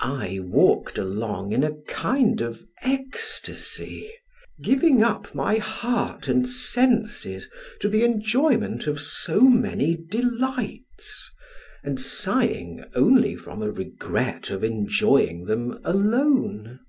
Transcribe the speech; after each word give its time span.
I 0.00 0.38
walked 0.42 0.96
along 0.96 1.52
in 1.52 1.62
a 1.62 1.74
kind 1.86 2.40
of 2.40 2.64
ecstasy, 2.80 4.10
giving 4.62 5.02
up 5.02 5.34
my 5.34 5.56
heart 5.56 6.26
and 6.26 6.48
senses 6.48 7.50
to 7.80 7.90
the 7.90 8.02
enjoyment 8.02 8.86
of 8.86 8.98
so 9.02 9.40
many 9.42 9.94
delights, 9.94 11.30
and 11.84 12.00
sighing 12.00 12.82
only 12.94 13.36
from 13.36 13.60
a 13.60 13.70
regret 13.70 14.48
of 14.48 14.64
enjoying 14.64 15.44
them 15.44 15.78
alone. 15.84 16.80